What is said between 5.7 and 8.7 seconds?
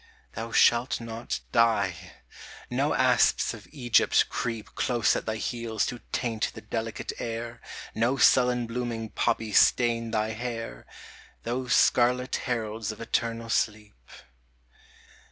to taint the delicate air; No sullen